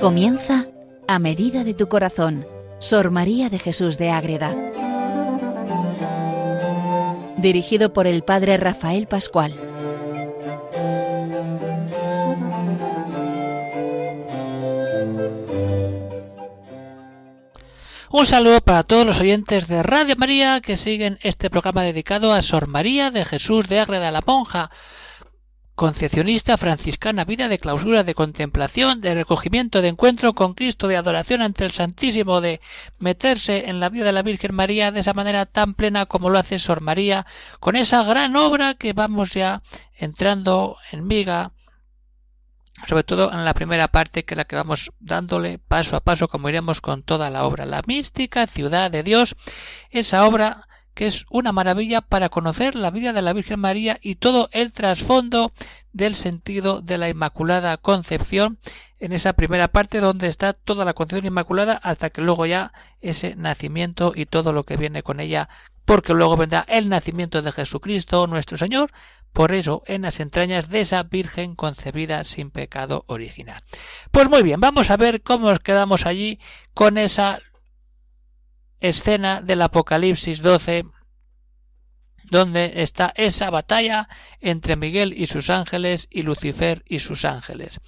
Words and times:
Comienza 0.00 0.64
a 1.08 1.18
medida 1.18 1.62
de 1.62 1.74
tu 1.74 1.90
corazón, 1.90 2.46
Sor 2.78 3.10
María 3.10 3.50
de 3.50 3.58
Jesús 3.58 3.98
de 3.98 4.10
Ágreda. 4.10 4.56
Dirigido 7.36 7.92
por 7.92 8.06
el 8.06 8.22
Padre 8.22 8.56
Rafael 8.56 9.06
Pascual. 9.06 9.52
Un 18.10 18.24
saludo 18.24 18.62
para 18.62 18.82
todos 18.82 19.06
los 19.06 19.20
oyentes 19.20 19.68
de 19.68 19.82
Radio 19.82 20.16
María 20.16 20.62
que 20.62 20.78
siguen 20.78 21.18
este 21.22 21.50
programa 21.50 21.82
dedicado 21.82 22.32
a 22.32 22.40
Sor 22.40 22.68
María 22.68 23.10
de 23.10 23.26
Jesús 23.26 23.68
de 23.68 23.80
Ágreda 23.80 24.10
la 24.10 24.22
Monja, 24.26 24.70
concepcionista 25.80 26.58
franciscana, 26.58 27.24
vida 27.24 27.48
de 27.48 27.58
clausura, 27.58 28.04
de 28.04 28.14
contemplación, 28.14 29.00
de 29.00 29.14
recogimiento, 29.14 29.80
de 29.80 29.88
encuentro 29.88 30.34
con 30.34 30.52
Cristo, 30.52 30.88
de 30.88 30.98
adoración 30.98 31.40
ante 31.40 31.64
el 31.64 31.70
Santísimo, 31.70 32.42
de 32.42 32.60
meterse 32.98 33.70
en 33.70 33.80
la 33.80 33.88
vida 33.88 34.04
de 34.04 34.12
la 34.12 34.20
Virgen 34.20 34.54
María 34.54 34.92
de 34.92 35.00
esa 35.00 35.14
manera 35.14 35.46
tan 35.46 35.72
plena 35.72 36.04
como 36.04 36.28
lo 36.28 36.38
hace 36.38 36.58
Sor 36.58 36.82
María, 36.82 37.24
con 37.60 37.76
esa 37.76 38.04
gran 38.04 38.36
obra 38.36 38.74
que 38.74 38.92
vamos 38.92 39.32
ya 39.32 39.62
entrando 39.96 40.76
en 40.92 41.06
miga, 41.06 41.52
sobre 42.86 43.04
todo 43.04 43.32
en 43.32 43.46
la 43.46 43.54
primera 43.54 43.88
parte 43.88 44.26
que 44.26 44.34
es 44.34 44.36
la 44.36 44.44
que 44.44 44.56
vamos 44.56 44.90
dándole 45.00 45.56
paso 45.56 45.96
a 45.96 46.00
paso 46.00 46.28
como 46.28 46.50
iremos 46.50 46.82
con 46.82 47.02
toda 47.02 47.30
la 47.30 47.44
obra. 47.44 47.64
La 47.64 47.80
mística 47.86 48.46
ciudad 48.46 48.90
de 48.90 49.02
Dios, 49.02 49.34
esa 49.88 50.26
obra 50.26 50.68
que 50.94 51.06
es 51.06 51.26
una 51.30 51.52
maravilla 51.52 52.00
para 52.00 52.28
conocer 52.28 52.74
la 52.74 52.90
vida 52.90 53.12
de 53.12 53.22
la 53.22 53.32
Virgen 53.32 53.60
María 53.60 53.98
y 54.00 54.16
todo 54.16 54.48
el 54.52 54.72
trasfondo 54.72 55.52
del 55.92 56.14
sentido 56.14 56.80
de 56.82 56.98
la 56.98 57.08
Inmaculada 57.08 57.76
Concepción 57.76 58.58
en 58.98 59.12
esa 59.12 59.32
primera 59.32 59.68
parte 59.68 60.00
donde 60.00 60.28
está 60.28 60.52
toda 60.52 60.84
la 60.84 60.94
Concepción 60.94 61.26
Inmaculada 61.26 61.74
hasta 61.74 62.10
que 62.10 62.22
luego 62.22 62.46
ya 62.46 62.72
ese 63.00 63.34
nacimiento 63.36 64.12
y 64.14 64.26
todo 64.26 64.52
lo 64.52 64.64
que 64.64 64.76
viene 64.76 65.02
con 65.02 65.20
ella 65.20 65.48
porque 65.84 66.12
luego 66.14 66.36
vendrá 66.36 66.64
el 66.68 66.88
nacimiento 66.88 67.42
de 67.42 67.50
Jesucristo 67.50 68.26
nuestro 68.26 68.56
Señor 68.56 68.92
por 69.32 69.52
eso 69.52 69.82
en 69.86 70.02
las 70.02 70.20
entrañas 70.20 70.68
de 70.68 70.80
esa 70.80 71.02
Virgen 71.04 71.54
concebida 71.54 72.24
sin 72.24 72.50
pecado 72.50 73.04
original. 73.06 73.62
Pues 74.10 74.28
muy 74.28 74.42
bien, 74.42 74.60
vamos 74.60 74.90
a 74.90 74.96
ver 74.96 75.22
cómo 75.22 75.48
nos 75.48 75.60
quedamos 75.60 76.06
allí 76.06 76.40
con 76.74 76.98
esa 76.98 77.40
escena 78.80 79.40
del 79.40 79.62
Apocalipsis 79.62 80.42
12 80.42 80.86
donde 82.30 82.74
está 82.76 83.12
esa 83.16 83.50
batalla 83.50 84.08
entre 84.40 84.76
Miguel 84.76 85.12
y 85.16 85.26
sus 85.26 85.50
ángeles 85.50 86.06
y 86.10 86.22
Lucifer 86.22 86.82
y 86.88 87.00
sus 87.00 87.24
ángeles. 87.24 87.80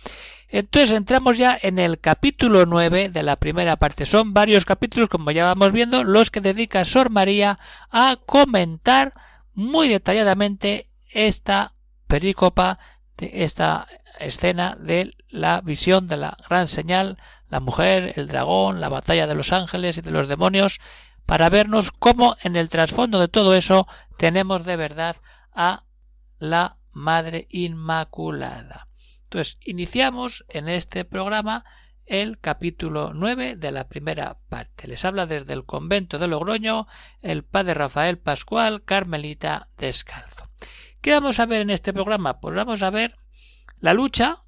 Entonces 0.48 0.90
entramos 0.90 1.38
ya 1.38 1.56
en 1.60 1.78
el 1.78 1.98
capítulo 1.98 2.66
9 2.66 3.08
de 3.08 3.22
la 3.22 3.36
primera 3.36 3.76
parte. 3.76 4.04
Son 4.04 4.34
varios 4.34 4.64
capítulos, 4.64 5.08
como 5.08 5.30
ya 5.30 5.44
vamos 5.44 5.72
viendo, 5.72 6.04
los 6.04 6.30
que 6.30 6.40
dedica 6.40 6.84
Sor 6.84 7.08
María 7.08 7.58
a 7.90 8.18
comentar 8.26 9.12
muy 9.54 9.88
detalladamente 9.88 10.90
esta 11.08 11.74
perícopa 12.06 12.78
de 13.16 13.44
esta 13.44 13.86
escena 14.18 14.76
de 14.78 15.14
la 15.28 15.60
visión 15.60 16.06
de 16.06 16.16
la 16.16 16.36
gran 16.48 16.68
señal, 16.68 17.18
la 17.48 17.60
mujer, 17.60 18.14
el 18.16 18.28
dragón, 18.28 18.80
la 18.80 18.88
batalla 18.88 19.26
de 19.26 19.34
los 19.34 19.52
ángeles 19.52 19.98
y 19.98 20.02
de 20.02 20.10
los 20.10 20.28
demonios, 20.28 20.80
para 21.26 21.48
vernos 21.48 21.90
cómo 21.90 22.36
en 22.42 22.56
el 22.56 22.68
trasfondo 22.68 23.20
de 23.20 23.28
todo 23.28 23.54
eso 23.54 23.86
tenemos 24.16 24.64
de 24.64 24.76
verdad 24.76 25.16
a 25.52 25.84
la 26.38 26.76
Madre 26.92 27.46
Inmaculada. 27.50 28.88
Entonces, 29.24 29.58
iniciamos 29.64 30.44
en 30.48 30.68
este 30.68 31.04
programa 31.04 31.64
el 32.04 32.38
capítulo 32.38 33.12
9 33.14 33.56
de 33.56 33.72
la 33.72 33.88
primera 33.88 34.38
parte. 34.48 34.88
Les 34.88 35.04
habla 35.04 35.26
desde 35.26 35.54
el 35.54 35.64
convento 35.64 36.18
de 36.18 36.28
Logroño 36.28 36.86
el 37.22 37.44
padre 37.44 37.74
Rafael 37.74 38.18
Pascual, 38.18 38.82
Carmelita 38.84 39.68
Descalzo. 39.78 40.51
¿Qué 41.02 41.10
vamos 41.10 41.40
a 41.40 41.46
ver 41.46 41.62
en 41.62 41.70
este 41.70 41.92
programa? 41.92 42.38
Pues 42.38 42.54
vamos 42.54 42.80
a 42.80 42.90
ver 42.90 43.16
la 43.80 43.92
lucha 43.92 44.44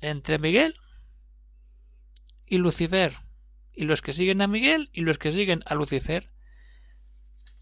entre 0.00 0.38
Miguel 0.38 0.74
y 2.46 2.56
Lucifer, 2.56 3.18
y 3.74 3.84
los 3.84 4.00
que 4.00 4.14
siguen 4.14 4.40
a 4.40 4.46
Miguel 4.46 4.88
y 4.94 5.02
los 5.02 5.18
que 5.18 5.32
siguen 5.32 5.62
a 5.66 5.74
Lucifer. 5.74 6.32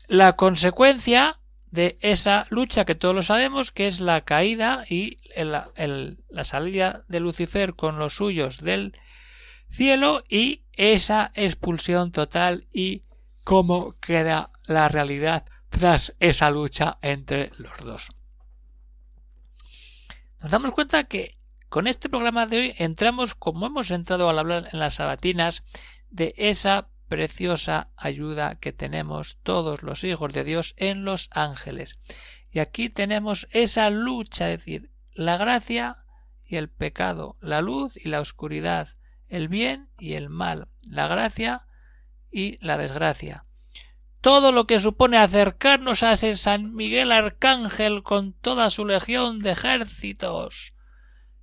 La 0.07 0.37
consecuencia 0.37 1.41
de 1.73 1.99
esa 2.03 2.47
lucha 2.51 2.85
que 2.85 2.95
todos 2.95 3.17
lo 3.17 3.23
sabemos, 3.23 3.73
que 3.73 3.89
es 3.89 3.99
la 3.99 4.21
caída 4.21 4.85
y 4.89 5.19
la 5.35 6.45
salida 6.45 7.05
de 7.09 7.19
Lucifer 7.19 7.75
con 7.75 7.99
los 7.99 8.15
suyos 8.15 8.61
del 8.61 8.97
cielo 9.71 10.23
y 10.29 10.67
esa 10.75 11.33
expulsión 11.35 12.13
total 12.13 12.69
y 12.73 13.03
cómo 13.43 13.93
queda 14.01 14.53
la 14.67 14.87
realidad 14.87 15.47
tras 15.75 16.15
esa 16.21 16.51
lucha 16.51 16.99
entre 17.03 17.51
los 17.59 17.77
dos. 17.79 18.09
Nos 20.41 20.53
damos 20.53 20.71
cuenta 20.71 21.03
que 21.03 21.41
con 21.69 21.89
este 21.89 22.09
programa 22.09 22.47
de 22.47 22.59
hoy 22.59 22.75
entramos, 22.79 23.35
como 23.35 23.67
hemos 23.67 23.91
entrado 23.91 24.31
al 24.31 24.39
hablar 24.39 24.69
en 24.73 24.79
las 24.79 24.95
sabatinas, 24.95 25.65
de 26.11 26.33
esa 26.37 26.91
preciosa 27.09 27.91
ayuda 27.97 28.55
que 28.61 28.73
tenemos 28.73 29.39
todos 29.43 29.83
los 29.83 30.05
hijos 30.05 30.33
de 30.33 30.45
Dios 30.45 30.75
en 30.77 31.05
los 31.05 31.29
ángeles. 31.33 31.99
Y 32.53 32.61
aquí 32.61 32.89
tenemos 32.89 33.49
esa 33.51 33.91
lucha, 33.91 34.53
es 34.53 34.59
decir, 34.59 34.93
la 35.13 35.37
gracia 35.37 36.05
y 36.45 36.55
el 36.55 36.69
pecado, 36.69 37.37
la 37.41 37.61
luz 37.63 37.97
y 37.97 38.09
la 38.09 38.21
oscuridad, 38.21 38.91
el 39.27 39.49
bien 39.49 39.89
y 39.99 40.13
el 40.13 40.29
mal, 40.29 40.69
la 40.83 41.09
gracia 41.09 41.67
y 42.31 42.65
la 42.65 42.79
desgracia. 42.79 43.44
Todo 44.25 44.53
lo 44.53 44.67
que 44.67 44.81
supone 44.81 45.19
acercarnos 45.19 46.03
a 46.03 46.15
ese 46.15 46.35
San 46.35 46.75
Miguel 46.75 47.13
Arcángel 47.13 48.03
con 48.03 48.33
toda 48.33 48.71
su 48.71 48.87
legión 48.87 49.41
de 49.41 49.51
ejércitos, 49.51 50.73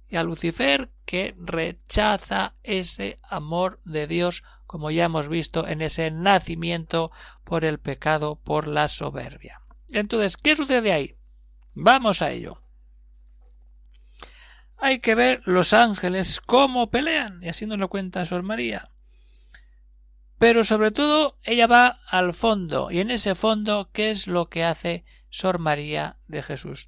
y 0.09 0.15
a 0.15 0.23
Lucifer 0.23 0.91
que 1.05 1.35
rechaza 1.37 2.55
ese 2.63 3.19
amor 3.21 3.79
de 3.85 4.07
Dios 4.07 4.43
como 4.65 4.89
ya 4.89 5.03
hemos 5.03 5.27
visto 5.27 5.67
en 5.67 5.83
ese 5.83 6.09
nacimiento 6.09 7.11
por 7.43 7.65
el 7.65 7.77
pecado, 7.77 8.37
por 8.43 8.65
la 8.65 8.87
soberbia. 8.87 9.61
Entonces, 9.91 10.35
¿qué 10.35 10.55
sucede 10.55 10.91
ahí? 10.91 11.17
Vamos 11.75 12.23
a 12.23 12.31
ello. 12.31 12.63
Hay 14.77 15.01
que 15.01 15.13
ver 15.13 15.43
los 15.45 15.73
ángeles 15.73 16.41
cómo 16.41 16.89
pelean, 16.89 17.43
y 17.43 17.49
así 17.49 17.67
nos 17.67 17.77
lo 17.77 17.89
cuenta 17.89 18.25
Sor 18.25 18.41
María. 18.41 18.89
Pero 20.41 20.63
sobre 20.63 20.89
todo 20.89 21.37
ella 21.43 21.67
va 21.67 21.99
al 22.07 22.33
fondo, 22.33 22.89
y 22.89 22.97
en 22.97 23.11
ese 23.11 23.35
fondo, 23.35 23.91
¿qué 23.93 24.09
es 24.09 24.25
lo 24.25 24.49
que 24.49 24.63
hace 24.63 25.05
Sor 25.29 25.59
María 25.59 26.17
de 26.27 26.41
Jesús? 26.41 26.87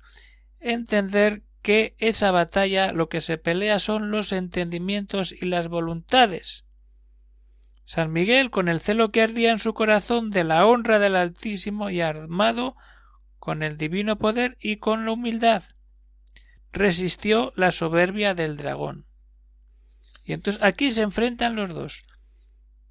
Entender 0.60 1.44
que 1.62 1.96
esa 2.00 2.32
batalla 2.32 2.92
lo 2.94 3.10
que 3.10 3.22
se 3.22 3.38
pelea 3.38 3.78
son 3.78 4.10
los 4.10 4.32
entendimientos 4.32 5.32
y 5.40 5.46
las 5.46 5.68
voluntades. 5.68 6.66
San 7.86 8.12
Miguel, 8.12 8.50
con 8.50 8.70
el 8.70 8.82
celo 8.82 9.12
que 9.12 9.22
ardía 9.22 9.52
en 9.52 9.60
su 9.60 9.76
corazón 9.76 10.32
de 10.32 10.44
la 10.46 10.66
honra 10.66 10.98
del 10.98 11.16
Altísimo 11.16 11.92
y 11.92 12.02
armado 12.02 12.76
con 13.38 13.62
el 13.62 13.78
divino 13.78 14.18
poder 14.18 14.58
y 14.62 14.78
con 14.78 15.06
la 15.06 15.12
humildad, 15.12 15.62
resistió 16.72 17.54
la 17.56 17.70
soberbia 17.70 18.34
del 18.34 18.58
dragón. 18.58 19.06
Y 20.24 20.34
entonces 20.34 20.64
aquí 20.64 20.90
se 20.90 21.04
enfrentan 21.04 21.56
los 21.56 21.70
dos. 21.70 22.04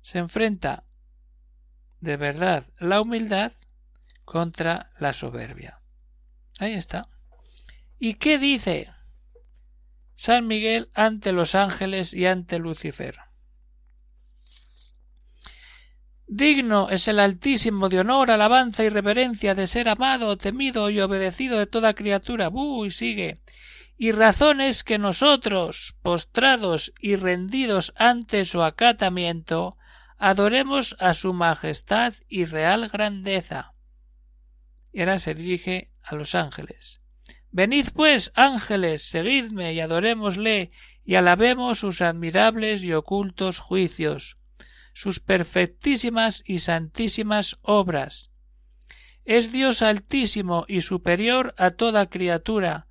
Se 0.03 0.19
enfrenta 0.19 0.85
de 2.01 2.17
verdad 2.17 2.65
la 2.79 3.01
humildad 3.01 3.53
contra 4.25 4.91
la 4.99 5.13
soberbia. 5.13 5.81
Ahí 6.59 6.75
está. 6.75 7.09
¿Y 7.99 8.15
qué 8.15 8.39
dice 8.39 8.91
San 10.15 10.47
Miguel 10.47 10.91
ante 10.95 11.33
los 11.33 11.55
ángeles 11.55 12.13
y 12.13 12.27
ante 12.27 12.59
Lucifer? 12.59 13.17
Digno 16.27 16.89
es 16.89 17.09
el 17.09 17.21
Altísimo 17.21 17.89
de 17.89 18.01
honor, 18.01 18.31
alabanza 18.31 18.83
y 18.85 18.89
reverencia 18.89 19.55
de 19.55 19.67
ser 19.67 19.89
amado, 19.89 20.39
temido 20.39 20.89
y 20.89 20.99
obedecido 21.01 21.59
de 21.59 21.67
toda 21.67 21.95
criatura. 21.95 22.49
¡Buh! 22.49 22.87
y 22.87 22.91
sigue. 22.91 23.43
Y 23.97 24.13
razón 24.13 24.61
es 24.61 24.85
que 24.85 24.99
nosotros, 24.99 25.97
postrados 26.03 26.93
y 26.99 27.17
rendidos 27.17 27.93
ante 27.97 28.45
su 28.45 28.63
acatamiento, 28.63 29.77
adoremos 30.19 30.97
a 30.99 31.15
su 31.15 31.33
majestad 31.33 32.15
y 32.29 32.45
real 32.45 32.89
grandeza. 32.89 33.75
Y 34.93 35.01
ahora 35.01 35.19
se 35.19 35.35
dirige 35.35 35.91
a 36.03 36.15
los 36.15 36.35
ángeles. 36.35 37.01
Venid 37.51 37.89
pues, 37.95 38.33
ángeles, 38.35 39.03
seguidme 39.03 39.75
y 39.75 39.81
adorémosle 39.81 40.71
y 41.05 41.17
alabemos 41.17 41.81
sus 41.81 42.01
admirables 42.01 42.83
y 42.83 42.93
ocultos 42.93 43.59
juicios, 43.59 44.39
sus 44.95 45.21
perfectísimas 45.21 46.43
y 46.47 46.59
santísimas 46.59 47.59
obras. 47.63 48.31
Es 49.25 49.53
Dios 49.53 49.83
altísimo 49.83 50.65
y 50.69 50.83
superior 50.83 51.55
a 51.59 51.71
toda 51.71 52.09
criatura, 52.09 52.87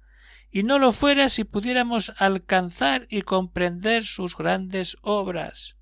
y 0.51 0.63
no 0.63 0.79
lo 0.79 0.91
fuera 0.91 1.29
si 1.29 1.45
pudiéramos 1.45 2.11
alcanzar 2.17 3.07
y 3.09 3.21
comprender 3.21 4.03
sus 4.03 4.35
grandes 4.35 4.97
obras. 5.01 5.77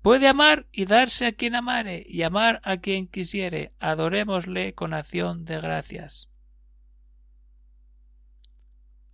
Puede 0.00 0.26
amar 0.26 0.66
y 0.72 0.86
darse 0.86 1.26
a 1.26 1.32
quien 1.32 1.54
amare, 1.54 2.04
y 2.08 2.22
amar 2.22 2.60
a 2.64 2.78
quien 2.78 3.08
quisiere. 3.08 3.74
Adorémosle 3.78 4.74
con 4.74 4.94
acción 4.94 5.44
de 5.44 5.60
gracias. 5.60 6.28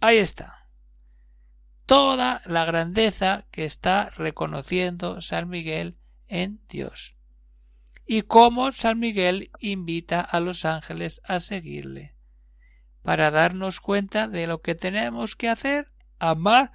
Ahí 0.00 0.18
está. 0.18 0.68
Toda 1.86 2.42
la 2.44 2.64
grandeza 2.64 3.46
que 3.50 3.64
está 3.64 4.10
reconociendo 4.10 5.20
San 5.20 5.48
Miguel 5.48 5.98
en 6.28 6.60
Dios. 6.68 7.16
Y 8.06 8.22
cómo 8.22 8.70
San 8.70 8.98
Miguel 8.98 9.50
invita 9.58 10.20
a 10.20 10.38
los 10.40 10.64
ángeles 10.64 11.20
a 11.24 11.40
seguirle. 11.40 12.13
Para 13.04 13.30
darnos 13.30 13.80
cuenta 13.80 14.26
de 14.26 14.48
lo 14.48 14.60
que 14.60 14.74
tenemos 14.74 15.36
que 15.36 15.48
hacer, 15.48 15.92
amar 16.18 16.72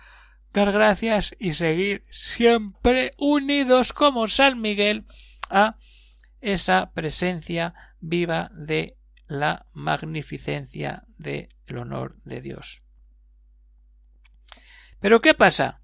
dar 0.54 0.72
gracias 0.72 1.36
y 1.40 1.54
seguir 1.54 2.06
siempre 2.10 3.12
unidos 3.18 3.94
como 3.94 4.28
San 4.28 4.62
Miguel 4.62 5.06
a 5.50 5.78
esa 6.42 6.92
presencia 6.94 7.74
viva 8.00 8.50
de 8.54 8.98
la 9.28 9.68
magnificencia 9.74 11.04
del 11.18 11.50
honor 11.76 12.18
de 12.24 12.42
Dios. 12.42 12.82
Pero 15.00 15.22
¿qué 15.22 15.34
pasa? 15.34 15.82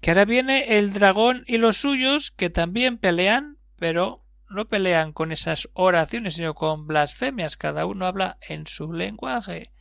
Que 0.00 0.10
ahora 0.10 0.24
viene 0.24 0.78
el 0.78 0.92
dragón 0.92 1.44
y 1.46 1.58
los 1.58 1.78
suyos 1.78 2.30
que 2.30 2.50
también 2.50 2.98
pelean, 2.98 3.58
pero 3.76 4.24
no 4.50 4.68
pelean 4.68 5.12
con 5.12 5.32
esas 5.32 5.68
oraciones, 5.72 6.34
sino 6.34 6.54
con 6.54 6.86
blasfemias. 6.86 7.56
Cada 7.56 7.86
uno 7.86 8.06
habla 8.06 8.38
en 8.48 8.66
su 8.66 8.92
lenguaje 8.92 9.72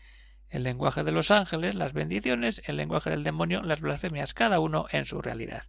el 0.50 0.64
lenguaje 0.64 1.04
de 1.04 1.12
los 1.12 1.32
ángeles, 1.32 1.76
las 1.76 1.94
bendiciones, 1.94 2.62
el 2.66 2.78
lenguaje 2.78 3.10
del 3.10 3.24
demonio, 3.24 3.62
las 3.64 3.82
blasfemias, 3.82 4.34
cada 4.34 4.60
uno 4.60 4.88
en 4.92 5.06
su 5.06 5.22
realidad. 5.22 5.64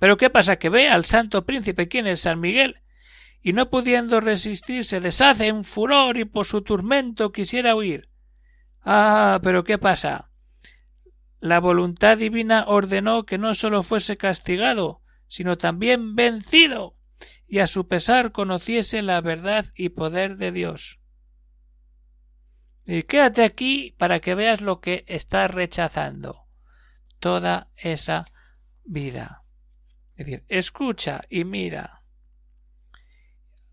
Pero 0.00 0.16
¿qué 0.16 0.30
pasa? 0.30 0.56
Que 0.56 0.68
ve 0.68 0.88
al 0.88 1.04
santo 1.04 1.46
príncipe, 1.46 1.88
quien 1.88 2.06
es 2.06 2.20
San 2.20 2.40
Miguel, 2.40 2.80
y 3.40 3.52
no 3.52 3.70
pudiendo 3.70 4.20
resistir 4.20 4.84
se 4.84 5.00
deshace 5.00 5.46
en 5.46 5.64
furor 5.64 6.16
y 6.16 6.24
por 6.24 6.44
su 6.44 6.62
turmento 6.62 7.32
quisiera 7.32 7.74
huir. 7.74 8.08
Ah, 8.84 9.40
pero 9.42 9.64
¿qué 9.64 9.78
pasa? 9.78 10.30
La 11.40 11.60
voluntad 11.60 12.18
divina 12.18 12.64
ordenó 12.66 13.24
que 13.26 13.38
no 13.38 13.54
sólo 13.54 13.82
fuese 13.82 14.16
castigado, 14.16 15.01
sino 15.32 15.56
también 15.56 16.14
vencido, 16.14 16.94
y 17.46 17.60
a 17.60 17.66
su 17.66 17.88
pesar 17.88 18.32
conociese 18.32 19.00
la 19.00 19.22
verdad 19.22 19.64
y 19.74 19.88
poder 19.88 20.36
de 20.36 20.52
Dios. 20.52 21.00
Y 22.84 23.04
quédate 23.04 23.42
aquí 23.42 23.94
para 23.96 24.20
que 24.20 24.34
veas 24.34 24.60
lo 24.60 24.82
que 24.82 25.06
está 25.08 25.48
rechazando. 25.48 26.48
Toda 27.18 27.70
esa 27.76 28.26
vida. 28.84 29.44
Es 30.16 30.26
decir, 30.26 30.44
escucha 30.48 31.22
y 31.30 31.44
mira. 31.44 32.02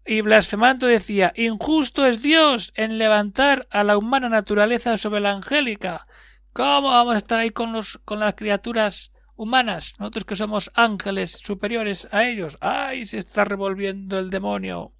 Y 0.05 0.21
blasfemando 0.21 0.87
decía, 0.87 1.33
injusto 1.35 2.05
es 2.05 2.21
Dios 2.21 2.71
en 2.75 2.97
levantar 2.97 3.67
a 3.69 3.83
la 3.83 3.97
humana 3.97 4.29
naturaleza 4.29 4.95
sobre 4.95 5.19
la 5.19 5.31
angélica. 5.31 6.05
¿Cómo 6.53 6.91
vamos 6.91 7.15
a 7.15 7.17
estar 7.17 7.39
ahí 7.39 7.49
con, 7.49 7.73
los, 7.73 7.97
con 8.05 8.21
las 8.21 8.35
criaturas 8.35 9.11
humanas? 9.39 9.95
Nosotros 9.97 10.25
que 10.25 10.35
somos 10.35 10.69
ángeles 10.75 11.31
superiores 11.31 12.07
a 12.11 12.27
ellos. 12.27 12.57
¡Ay! 12.59 13.07
Se 13.07 13.17
está 13.17 13.45
revolviendo 13.45 14.19
el 14.19 14.29
demonio. 14.29 14.91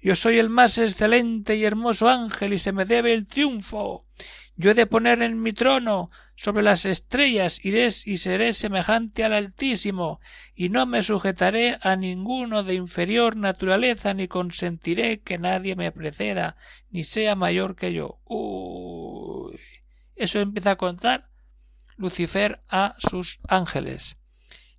Yo 0.00 0.16
soy 0.16 0.38
el 0.38 0.48
más 0.48 0.78
excelente 0.78 1.56
y 1.56 1.64
hermoso 1.64 2.08
ángel 2.08 2.54
y 2.54 2.58
se 2.58 2.72
me 2.72 2.86
debe 2.86 3.12
el 3.12 3.26
triunfo. 3.26 4.06
Yo 4.56 4.70
he 4.70 4.74
de 4.74 4.86
poner 4.86 5.20
en 5.20 5.42
mi 5.42 5.52
trono 5.52 6.10
sobre 6.34 6.62
las 6.62 6.84
estrellas 6.84 7.62
iré 7.64 7.88
y 8.04 8.16
seré 8.18 8.52
semejante 8.52 9.24
al 9.24 9.32
Altísimo, 9.32 10.20
y 10.54 10.68
no 10.68 10.86
me 10.86 11.02
sujetaré 11.02 11.78
a 11.82 11.96
ninguno 11.96 12.62
de 12.62 12.74
inferior 12.74 13.36
naturaleza, 13.36 14.14
ni 14.14 14.28
consentiré 14.28 15.20
que 15.20 15.38
nadie 15.38 15.74
me 15.74 15.90
preceda, 15.90 16.56
ni 16.90 17.02
sea 17.02 17.34
mayor 17.34 17.74
que 17.74 17.92
yo. 17.92 18.20
Uy. 18.24 19.58
Eso 20.14 20.38
empieza 20.38 20.72
a 20.72 20.76
contar 20.76 21.33
Lucifer 21.96 22.62
a 22.68 22.96
sus 22.98 23.40
ángeles. 23.48 24.16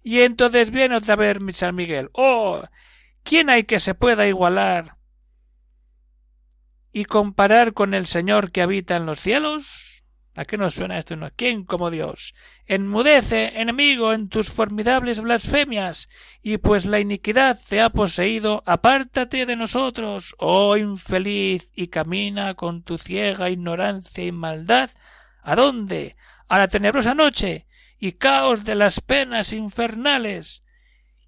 Y 0.03 0.21
entonces 0.21 0.71
viene 0.71 0.95
otra 0.95 1.15
vez 1.15 1.37
San 1.55 1.75
Miguel. 1.75 2.09
Oh. 2.13 2.61
¿Quién 3.23 3.49
hay 3.49 3.63
que 3.63 3.79
se 3.79 3.95
pueda 3.95 4.27
igualar 4.27 4.97
y 6.91 7.05
comparar 7.05 7.73
con 7.73 7.93
el 7.93 8.05
Señor 8.05 8.51
que 8.51 8.61
habita 8.61 8.95
en 8.95 9.07
los 9.07 9.19
cielos? 9.19 9.95
¿A 10.35 10.43
qué 10.43 10.57
nos 10.57 10.73
suena 10.73 10.97
esto? 10.97 11.15
¿Quién 11.37 11.63
como 11.63 11.89
Dios? 11.89 12.35
Enmudece, 12.67 13.59
enemigo, 13.59 14.11
en 14.11 14.27
tus 14.27 14.49
formidables 14.49 15.21
blasfemias, 15.21 16.09
y 16.43 16.57
pues 16.57 16.85
la 16.85 16.99
iniquidad 16.99 17.57
te 17.67 17.81
ha 17.81 17.89
poseído, 17.89 18.61
apártate 18.65 19.45
de 19.45 19.55
nosotros, 19.55 20.35
oh 20.37 20.75
infeliz, 20.75 21.71
y 21.73 21.87
camina 21.87 22.53
con 22.55 22.83
tu 22.83 22.97
ciega 22.97 23.49
ignorancia 23.49 24.25
y 24.25 24.33
maldad. 24.33 24.89
¿A 25.41 25.55
dónde? 25.55 26.17
A 26.47 26.59
la 26.59 26.67
tenebrosa 26.67 27.15
noche 27.15 27.65
y 27.97 28.13
caos 28.13 28.63
de 28.63 28.75
las 28.75 29.01
penas 29.01 29.53
infernales 29.53 30.61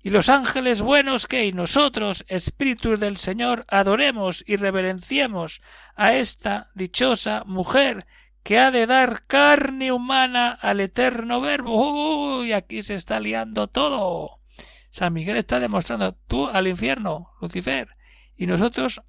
y 0.03 0.09
los 0.09 0.29
ángeles 0.29 0.81
buenos 0.81 1.27
que 1.27 1.45
y 1.45 1.51
nosotros, 1.51 2.23
espíritus 2.27 2.99
del 2.99 3.17
Señor, 3.17 3.65
adoremos 3.67 4.43
y 4.47 4.55
reverenciemos 4.55 5.61
a 5.95 6.13
esta 6.13 6.69
dichosa 6.75 7.43
mujer 7.45 8.05
que 8.43 8.59
ha 8.59 8.71
de 8.71 8.87
dar 8.87 9.25
carne 9.25 9.91
humana 9.91 10.51
al 10.51 10.79
eterno 10.79 11.41
verbo. 11.41 12.39
Uy, 12.39 12.53
aquí 12.53 12.83
se 12.83 12.95
está 12.95 13.19
liando 13.19 13.67
todo. 13.67 14.39
San 14.89 15.13
Miguel 15.13 15.37
está 15.37 15.59
demostrando 15.59 16.13
tú 16.13 16.47
al 16.47 16.67
infierno, 16.67 17.31
Lucifer, 17.41 17.89
y 18.37 18.47
nosotros 18.47 19.01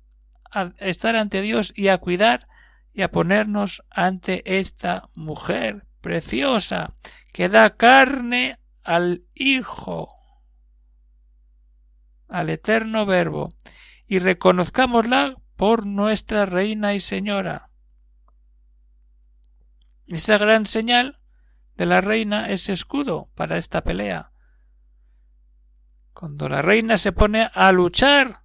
a 0.50 0.72
estar 0.78 1.14
ante 1.14 1.42
Dios 1.42 1.72
y 1.76 1.88
a 1.88 1.98
cuidar 1.98 2.48
y 2.92 3.02
a 3.02 3.10
ponernos 3.10 3.84
ante 3.90 4.58
esta 4.58 5.10
mujer 5.14 5.87
preciosa 6.00 6.94
que 7.32 7.48
da 7.48 7.76
carne 7.76 8.58
al 8.82 9.24
Hijo 9.34 10.18
al 12.28 12.50
eterno 12.50 13.06
Verbo, 13.06 13.54
y 14.06 14.18
reconozcámosla 14.18 15.36
por 15.56 15.86
nuestra 15.86 16.46
Reina 16.46 16.94
y 16.94 17.00
Señora. 17.00 17.70
Esa 20.06 20.38
gran 20.38 20.64
señal 20.66 21.20
de 21.76 21.86
la 21.86 22.00
reina 22.00 22.48
es 22.48 22.68
escudo 22.68 23.28
para 23.34 23.56
esta 23.56 23.82
pelea. 23.82 24.32
Cuando 26.14 26.48
la 26.48 26.62
reina 26.62 26.96
se 26.96 27.12
pone 27.12 27.50
a 27.52 27.72
luchar, 27.72 28.42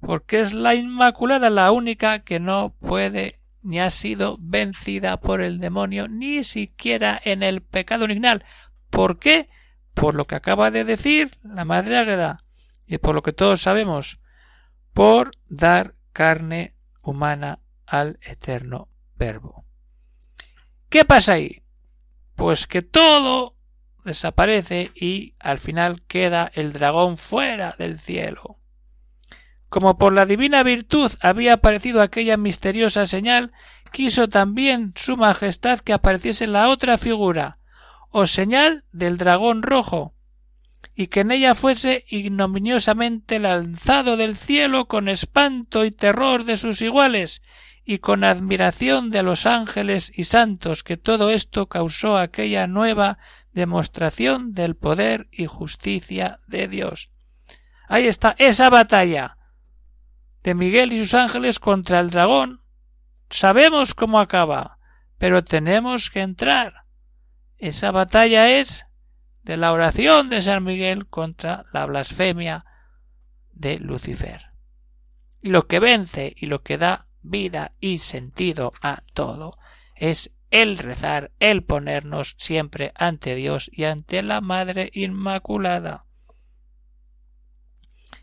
porque 0.00 0.40
es 0.40 0.52
la 0.52 0.74
Inmaculada 0.74 1.48
la 1.48 1.70
única 1.70 2.24
que 2.24 2.40
no 2.40 2.74
puede 2.80 3.40
ni 3.66 3.80
ha 3.80 3.90
sido 3.90 4.38
vencida 4.40 5.20
por 5.20 5.42
el 5.42 5.58
demonio, 5.58 6.08
ni 6.08 6.44
siquiera 6.44 7.20
en 7.22 7.42
el 7.42 7.62
pecado 7.62 8.04
original. 8.04 8.44
¿Por 8.90 9.18
qué? 9.18 9.48
por 9.96 10.14
lo 10.14 10.26
que 10.26 10.34
acaba 10.34 10.70
de 10.70 10.84
decir 10.84 11.30
la 11.42 11.64
Madre 11.64 11.96
Ágreda 11.96 12.44
y 12.86 12.98
por 12.98 13.14
lo 13.14 13.22
que 13.22 13.32
todos 13.32 13.62
sabemos, 13.62 14.20
por 14.92 15.30
dar 15.48 15.94
carne 16.12 16.74
humana 17.00 17.60
al 17.86 18.18
eterno 18.20 18.90
Verbo. 19.16 19.64
¿Qué 20.90 21.06
pasa 21.06 21.32
ahí? 21.32 21.62
Pues 22.34 22.66
que 22.66 22.82
todo 22.82 23.56
desaparece 24.04 24.92
y 24.94 25.34
al 25.38 25.58
final 25.58 26.02
queda 26.02 26.50
el 26.54 26.74
dragón 26.74 27.16
fuera 27.16 27.74
del 27.78 27.98
cielo. 27.98 28.58
Como 29.68 29.98
por 29.98 30.12
la 30.12 30.26
divina 30.26 30.62
virtud 30.62 31.12
había 31.20 31.54
aparecido 31.54 32.00
aquella 32.00 32.36
misteriosa 32.36 33.06
señal, 33.06 33.52
quiso 33.92 34.28
también 34.28 34.92
su 34.94 35.16
majestad 35.16 35.80
que 35.80 35.92
apareciese 35.92 36.46
la 36.46 36.68
otra 36.68 36.98
figura, 36.98 37.58
o 38.10 38.26
señal 38.26 38.84
del 38.92 39.16
dragón 39.16 39.62
rojo, 39.62 40.14
y 40.94 41.08
que 41.08 41.20
en 41.20 41.30
ella 41.30 41.54
fuese 41.54 42.04
ignominiosamente 42.08 43.38
lanzado 43.38 44.16
del 44.16 44.36
cielo 44.36 44.86
con 44.86 45.08
espanto 45.08 45.84
y 45.84 45.90
terror 45.90 46.44
de 46.44 46.56
sus 46.56 46.80
iguales, 46.80 47.42
y 47.84 47.98
con 47.98 48.24
admiración 48.24 49.10
de 49.10 49.22
los 49.22 49.46
ángeles 49.46 50.10
y 50.14 50.24
santos 50.24 50.82
que 50.82 50.96
todo 50.96 51.30
esto 51.30 51.68
causó 51.68 52.18
aquella 52.18 52.66
nueva 52.66 53.18
demostración 53.52 54.54
del 54.54 54.74
poder 54.74 55.28
y 55.30 55.46
justicia 55.46 56.40
de 56.48 56.66
Dios. 56.66 57.10
Ahí 57.88 58.08
está 58.08 58.34
esa 58.38 58.70
batalla 58.70 59.35
de 60.46 60.54
Miguel 60.54 60.92
y 60.92 61.00
sus 61.00 61.14
ángeles 61.14 61.58
contra 61.58 61.98
el 61.98 62.10
dragón. 62.10 62.62
Sabemos 63.30 63.94
cómo 63.94 64.20
acaba, 64.20 64.78
pero 65.18 65.42
tenemos 65.42 66.08
que 66.08 66.20
entrar. 66.20 66.84
Esa 67.58 67.90
batalla 67.90 68.56
es 68.56 68.86
de 69.42 69.56
la 69.56 69.72
oración 69.72 70.28
de 70.28 70.42
San 70.42 70.62
Miguel 70.62 71.08
contra 71.08 71.64
la 71.72 71.84
blasfemia 71.86 72.64
de 73.50 73.80
Lucifer. 73.80 74.52
Y 75.42 75.48
lo 75.48 75.66
que 75.66 75.80
vence 75.80 76.32
y 76.36 76.46
lo 76.46 76.62
que 76.62 76.78
da 76.78 77.08
vida 77.22 77.72
y 77.80 77.98
sentido 77.98 78.72
a 78.80 79.02
todo. 79.14 79.58
Es 79.96 80.30
el 80.52 80.78
rezar, 80.78 81.32
el 81.40 81.64
ponernos 81.64 82.36
siempre 82.38 82.92
ante 82.94 83.34
Dios 83.34 83.68
y 83.72 83.82
ante 83.82 84.22
la 84.22 84.40
Madre 84.40 84.90
Inmaculada. 84.92 86.04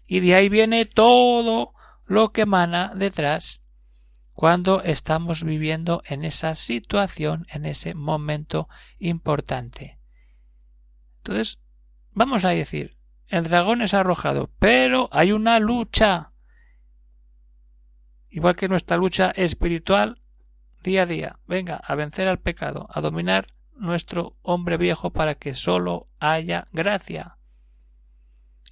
Y 0.07 0.21
de 0.21 0.35
ahí 0.35 0.47
viene 0.47 0.85
todo 0.85 1.73
lo 2.05 2.31
que 2.31 2.41
emana 2.41 2.93
detrás 2.95 3.61
cuando 4.33 4.81
estamos 4.83 5.43
viviendo 5.43 6.01
en 6.05 6.23
esa 6.23 6.55
situación, 6.55 7.45
en 7.49 7.65
ese 7.65 7.93
momento 7.93 8.67
importante. 8.97 9.99
Entonces, 11.17 11.59
vamos 12.11 12.43
a 12.45 12.49
decir, 12.49 12.97
el 13.27 13.43
dragón 13.43 13.81
es 13.81 13.93
arrojado, 13.93 14.51
pero 14.59 15.07
hay 15.11 15.31
una 15.31 15.59
lucha. 15.59 16.31
Igual 18.29 18.55
que 18.55 18.67
nuestra 18.67 18.97
lucha 18.97 19.31
espiritual 19.31 20.21
día 20.81 21.03
a 21.03 21.05
día. 21.05 21.39
Venga, 21.47 21.77
a 21.77 21.95
vencer 21.95 22.27
al 22.27 22.39
pecado, 22.39 22.87
a 22.91 23.01
dominar 23.01 23.53
nuestro 23.75 24.37
hombre 24.41 24.77
viejo 24.77 25.11
para 25.11 25.35
que 25.35 25.53
solo 25.53 26.09
haya 26.19 26.67
gracia 26.71 27.37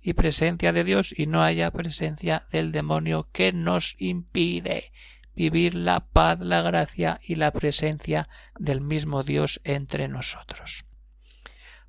y 0.01 0.13
presencia 0.13 0.73
de 0.73 0.83
Dios 0.83 1.13
y 1.15 1.27
no 1.27 1.43
haya 1.43 1.71
presencia 1.71 2.45
del 2.51 2.71
demonio 2.71 3.27
que 3.31 3.53
nos 3.53 3.95
impide 3.97 4.91
vivir 5.35 5.75
la 5.75 6.01
paz, 6.01 6.39
la 6.41 6.61
gracia 6.61 7.19
y 7.23 7.35
la 7.35 7.51
presencia 7.51 8.27
del 8.59 8.81
mismo 8.81 9.23
Dios 9.23 9.61
entre 9.63 10.07
nosotros. 10.07 10.85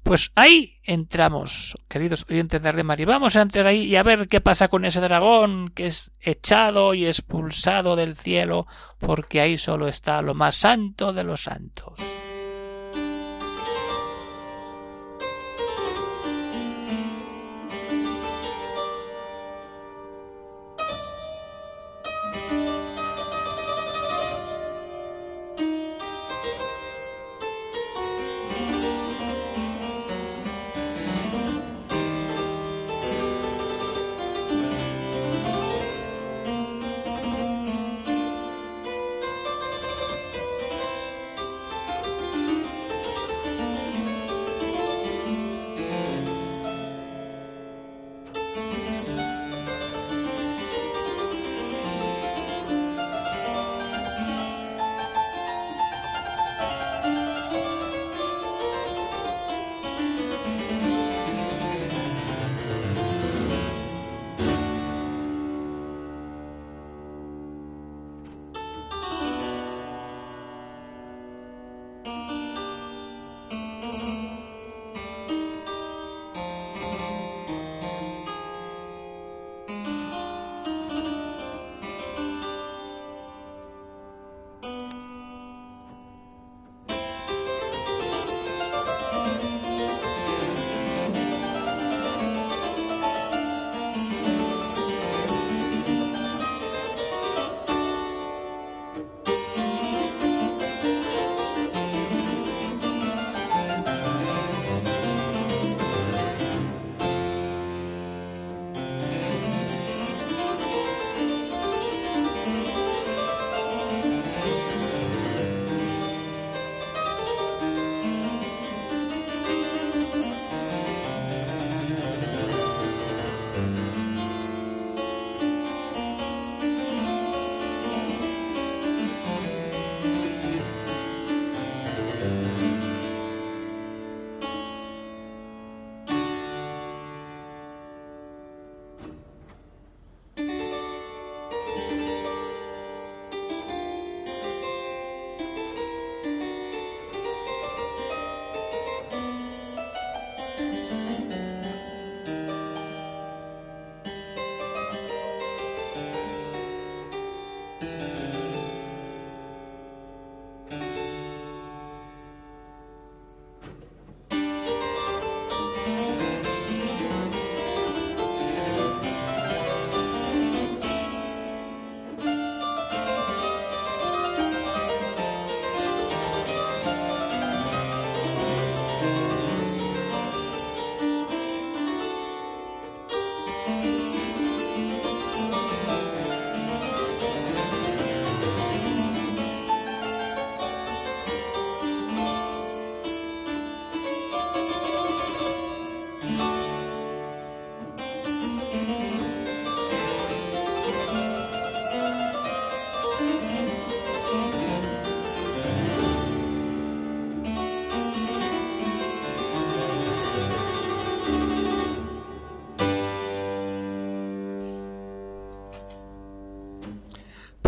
Pues 0.02 0.32
ahí 0.34 0.80
entramos, 0.82 1.76
queridos 1.88 2.26
oyentes 2.28 2.60
de 2.60 2.72
Red 2.72 2.84
María. 2.84 3.06
Vamos 3.06 3.36
a 3.36 3.42
entrar 3.42 3.68
ahí 3.68 3.84
y 3.84 3.94
a 3.94 4.02
ver 4.02 4.26
qué 4.26 4.40
pasa 4.40 4.66
con 4.66 4.84
ese 4.84 5.00
dragón 5.00 5.70
que 5.70 5.86
es 5.86 6.10
echado 6.20 6.94
y 6.94 7.06
expulsado 7.06 7.94
del 7.94 8.16
cielo, 8.16 8.66
porque 8.98 9.40
ahí 9.40 9.58
solo 9.58 9.86
está 9.86 10.20
lo 10.20 10.34
más 10.34 10.56
santo 10.56 11.12
de 11.12 11.22
los 11.22 11.42
santos. 11.42 12.00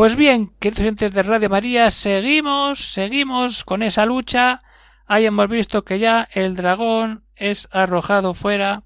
Pues 0.04 0.16
bien, 0.16 0.52
queridos 0.61 0.80
oyentes 0.80 1.12
de 1.12 1.23
Radio 1.23 1.49
María, 1.49 1.90
seguimos, 1.90 2.92
seguimos 2.92 3.64
con 3.64 3.82
esa 3.82 4.04
lucha. 4.04 4.61
Ahí 5.06 5.25
hemos 5.25 5.49
visto 5.49 5.82
que 5.82 5.99
ya 5.99 6.28
el 6.34 6.56
dragón 6.56 7.25
es 7.37 7.68
arrojado 7.73 8.34
fuera. 8.34 8.82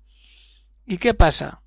¿Y 0.86 0.98
qué 0.98 1.14
pasa? 1.14 1.62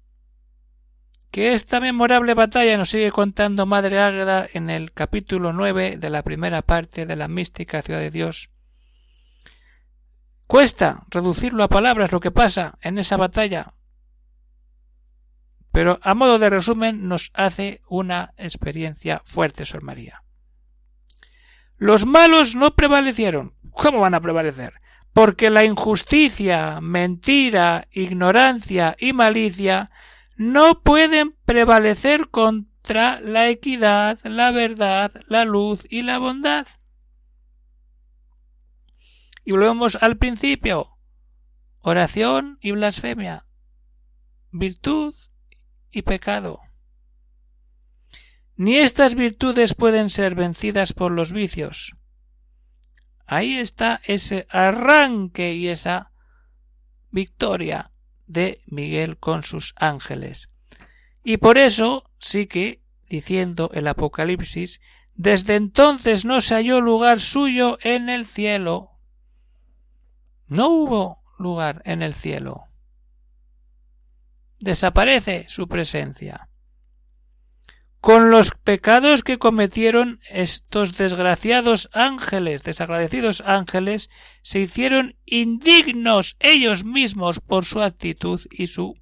Que 1.31 1.51
esta 1.51 1.81
memorable 1.81 2.34
batalla 2.34 2.77
nos 2.77 2.91
sigue 2.91 3.12
contando 3.12 3.65
Madre 3.65 4.00
Ágreda 4.00 4.48
en 4.53 4.70
el 4.70 4.93
capítulo 4.93 5.51
9 5.51 5.98
de 5.98 6.10
la 6.10 6.24
primera 6.24 6.62
parte 6.62 7.05
de 7.05 7.17
la 7.17 7.27
mística 7.27 7.81
ciudad 7.81 8.00
de 8.00 8.10
Dios. 8.10 8.51
Cuesta 10.48 11.03
reducirlo 11.10 11.65
a 11.65 11.67
palabras 11.67 12.13
lo 12.13 12.22
que 12.22 12.31
pasa 12.31 12.77
en 12.81 12.98
esa 13.00 13.17
batalla. 13.17 13.74
Pero 15.72 16.00
a 16.01 16.13
modo 16.13 16.38
de 16.38 16.50
resumen 16.50 17.08
nos 17.08 17.32
hace 17.34 17.82
una 17.88 18.34
experiencia 18.38 19.22
fuerte, 19.24 19.66
Sor 19.66 19.84
María. 19.84 20.24
Los 21.78 22.06
malos 22.06 22.56
no 22.56 22.75
prevalecieron. 22.75 23.56
¿Cómo 23.72 24.00
van 24.00 24.13
a 24.13 24.22
prevalecer? 24.22 24.74
Porque 25.13 25.50
la 25.50 25.63
injusticia, 25.63 26.80
mentira, 26.82 27.88
ignorancia 27.92 28.96
y 29.00 29.13
malicia 29.13 29.90
no 30.36 30.82
pueden 30.84 31.36
prevalecer 31.46 32.30
contra 32.30 33.20
la 33.22 33.50
equidad, 33.50 34.20
la 34.24 34.51
verdad, 34.51 35.12
la 35.28 35.46
luz 35.46 35.86
y 35.90 36.01
la 36.01 36.18
bondad. 36.18 36.68
Y 39.44 39.51
volvemos 39.54 39.98
al 40.01 40.18
principio. 40.18 40.98
Oración 41.80 42.58
y 42.62 42.72
blasfemia. 42.72 43.48
Virtud 44.51 45.16
y 45.91 46.03
pecado. 46.03 46.62
Ni 48.55 48.77
estas 48.77 49.15
virtudes 49.15 49.74
pueden 49.74 50.10
ser 50.10 50.36
vencidas 50.36 50.93
por 50.93 51.12
los 51.12 51.33
vicios. 51.33 51.95
Ahí 53.25 53.57
está 53.57 54.01
ese 54.05 54.45
arranque 54.50 55.53
y 55.53 55.69
esa 55.69 56.12
victoria 57.12 57.91
de 58.27 58.62
Miguel 58.65 59.17
con 59.17 59.43
sus 59.43 59.74
ángeles. 59.77 60.50
Y 61.24 61.38
por 61.38 61.57
eso 61.57 62.10
sí 62.17 62.48
que, 62.48 62.81
diciendo 63.10 63.69
el 63.74 63.88
Apocalipsis, 63.88 64.81
desde 65.15 65.55
entonces 65.55 66.25
no 66.25 66.41
se 66.41 66.55
halló 66.55 66.81
lugar 66.81 67.19
suyo 67.19 67.77
en 67.81 68.10
el 68.10 68.25
cielo. 68.25 68.91
No 70.48 70.69
hubo 70.69 71.24
lugar 71.38 71.81
en 71.86 72.01
el 72.01 72.13
cielo. 72.13 72.71
Desaparece 74.62 75.46
su 75.50 75.68
presencia 75.68 76.48
con 78.01 78.32
los 78.32 78.50
pecados 78.50 79.22
que 79.22 79.38
cometieron 79.38 80.22
estos 80.27 80.98
desgraciados 80.98 81.88
ángeles, 81.94 82.63
desagradecidos 82.63 83.44
ángeles, 83.46 84.10
se 84.41 84.60
hicieron 84.60 85.15
indignos 85.24 86.36
ellos 86.39 86.84
mismos 86.84 87.39
por 87.39 87.65
su 87.65 87.80
actitud 87.80 88.41
y 88.50 88.65
su 88.65 88.96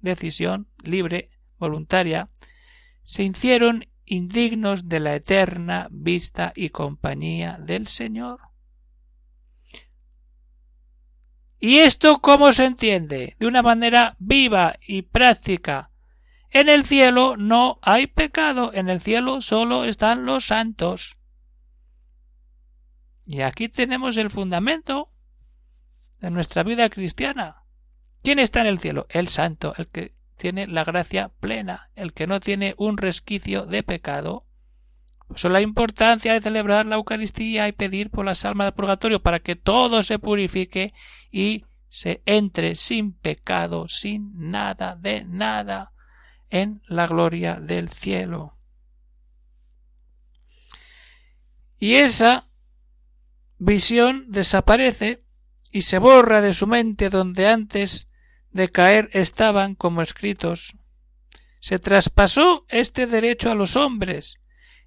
decisión 0.00 0.68
libre, 0.82 1.30
voluntaria, 1.58 2.28
se 3.04 3.22
hicieron 3.22 3.86
indignos 4.04 4.88
de 4.88 4.98
la 4.98 5.14
eterna 5.14 5.86
vista 5.92 6.52
y 6.56 6.70
compañía 6.70 7.56
del 7.60 7.86
Señor. 7.86 8.40
¿Y 11.64 11.78
esto 11.78 12.18
cómo 12.18 12.52
se 12.52 12.66
entiende? 12.66 13.36
De 13.38 13.46
una 13.46 13.62
manera 13.62 14.16
viva 14.18 14.74
y 14.86 15.00
práctica, 15.00 15.90
en 16.50 16.68
el 16.68 16.84
cielo 16.84 17.38
no 17.38 17.78
hay 17.80 18.06
pecado, 18.06 18.70
en 18.74 18.90
el 18.90 19.00
cielo 19.00 19.40
solo 19.40 19.86
están 19.86 20.26
los 20.26 20.44
santos. 20.44 21.16
Y 23.24 23.40
aquí 23.40 23.70
tenemos 23.70 24.18
el 24.18 24.28
fundamento 24.28 25.10
de 26.20 26.30
nuestra 26.30 26.64
vida 26.64 26.90
cristiana. 26.90 27.62
¿Quién 28.22 28.40
está 28.40 28.60
en 28.60 28.66
el 28.66 28.78
cielo? 28.78 29.06
El 29.08 29.28
santo, 29.28 29.72
el 29.78 29.88
que 29.88 30.14
tiene 30.36 30.66
la 30.66 30.84
gracia 30.84 31.30
plena, 31.40 31.88
el 31.94 32.12
que 32.12 32.26
no 32.26 32.40
tiene 32.40 32.74
un 32.76 32.98
resquicio 32.98 33.64
de 33.64 33.82
pecado. 33.82 34.44
Por 35.26 35.36
eso 35.36 35.48
la 35.48 35.60
importancia 35.60 36.32
de 36.32 36.40
celebrar 36.40 36.86
la 36.86 36.96
Eucaristía 36.96 37.66
y 37.68 37.72
pedir 37.72 38.10
por 38.10 38.24
las 38.24 38.44
almas 38.44 38.66
del 38.66 38.74
purgatorio 38.74 39.22
para 39.22 39.40
que 39.40 39.56
todo 39.56 40.02
se 40.02 40.18
purifique 40.18 40.92
y 41.30 41.64
se 41.88 42.22
entre 42.26 42.74
sin 42.74 43.12
pecado, 43.12 43.88
sin 43.88 44.32
nada 44.50 44.96
de 44.96 45.24
nada 45.24 45.92
en 46.50 46.82
la 46.86 47.06
gloria 47.06 47.54
del 47.60 47.88
cielo. 47.88 48.58
Y 51.78 51.94
esa 51.94 52.48
visión 53.58 54.26
desaparece 54.28 55.24
y 55.70 55.82
se 55.82 55.98
borra 55.98 56.40
de 56.40 56.54
su 56.54 56.66
mente 56.66 57.10
donde 57.10 57.48
antes 57.48 58.08
de 58.50 58.70
caer 58.70 59.10
estaban 59.12 59.74
como 59.74 60.00
escritos. 60.00 60.76
Se 61.60 61.78
traspasó 61.78 62.64
este 62.68 63.06
derecho 63.06 63.50
a 63.50 63.54
los 63.54 63.76
hombres, 63.76 64.36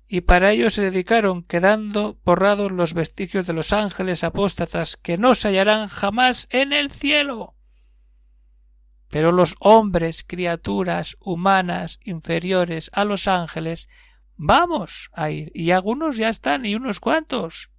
y 0.08 0.22
para 0.22 0.52
ello 0.52 0.70
se 0.70 0.84
dedicaron, 0.84 1.43
quedando 1.43 2.17
borrados 2.24 2.72
los 2.72 2.93
vestigios 2.93 3.46
de 3.46 3.54
los 3.54 3.74
ángeles 3.74 4.24
apóstatas 4.24 4.96
que 4.96 5.17
no 5.17 5.36
se 5.36 5.50
hallarán 5.50 5.88
jamás 5.88 6.48
en 6.50 6.72
el 6.72 6.91
cielo. 6.91 7.56
Pero 9.10 9.32
los 9.32 9.56
hombres, 9.60 10.24
criaturas 10.24 11.17
humanas 11.20 12.00
inferiores 12.04 12.89
a 12.93 13.04
los 13.04 13.28
ángeles, 13.28 13.89
vamos 14.38 15.10
a 15.13 15.30
ir, 15.30 15.52
y 15.54 15.72
algunos 15.72 16.15
ya 16.15 16.30
están, 16.30 16.65
y 16.65 16.76
unos 16.76 17.02
cuantos, 17.02 17.70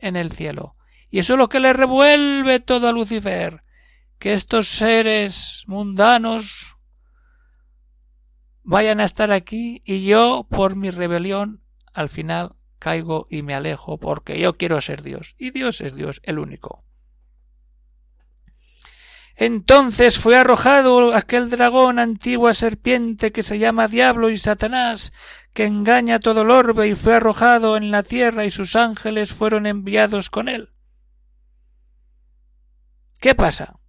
en 0.00 0.16
el 0.16 0.32
cielo. 0.32 0.76
Y 1.10 1.20
eso 1.20 1.34
es 1.34 1.38
lo 1.38 1.48
que 1.48 1.60
le 1.60 1.72
revuelve 1.72 2.58
todo 2.58 2.88
a 2.88 2.92
Lucifer, 2.92 3.62
que 4.18 4.34
estos 4.34 4.68
seres 4.68 5.62
mundanos 5.66 6.73
vayan 8.64 9.00
a 9.00 9.04
estar 9.04 9.30
aquí 9.30 9.82
y 9.84 10.04
yo, 10.04 10.46
por 10.50 10.74
mi 10.74 10.90
rebelión, 10.90 11.62
al 11.92 12.08
final 12.08 12.56
caigo 12.78 13.26
y 13.30 13.42
me 13.42 13.54
alejo 13.54 13.98
porque 13.98 14.38
yo 14.38 14.56
quiero 14.56 14.80
ser 14.80 15.02
Dios. 15.02 15.36
Y 15.38 15.52
Dios 15.52 15.80
es 15.80 15.94
Dios, 15.94 16.20
el 16.24 16.38
único. 16.38 16.84
Entonces 19.36 20.18
fue 20.18 20.36
arrojado 20.36 21.14
aquel 21.14 21.50
dragón, 21.50 21.98
antigua 21.98 22.54
serpiente 22.54 23.32
que 23.32 23.42
se 23.42 23.58
llama 23.58 23.88
Diablo 23.88 24.30
y 24.30 24.36
Satanás, 24.36 25.12
que 25.52 25.64
engaña 25.64 26.20
todo 26.20 26.42
el 26.42 26.50
orbe, 26.50 26.88
y 26.88 26.94
fue 26.94 27.14
arrojado 27.14 27.76
en 27.76 27.90
la 27.90 28.04
tierra, 28.04 28.44
y 28.44 28.50
sus 28.50 28.76
ángeles 28.76 29.32
fueron 29.32 29.66
enviados 29.66 30.30
con 30.30 30.48
él. 30.48 30.70
¿Qué 33.20 33.34
pasa? 33.34 33.80